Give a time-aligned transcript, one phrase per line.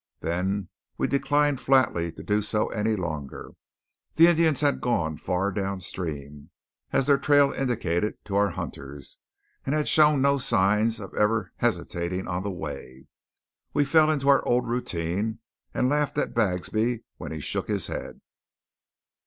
[0.21, 3.51] Then we declined flatly to do so any longer.
[4.15, 6.49] The Indians had gone far downstream,
[6.91, 9.19] as their trail indicated to our hunters,
[9.63, 13.05] and had shown no signs of even hesitating on the way.
[13.75, 15.37] We fell into our old routine,
[15.71, 18.21] and laughed at Bagsby when he shook his head.